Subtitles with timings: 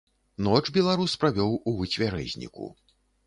[0.45, 2.71] Ноч беларус правёў у выцвярэзніку.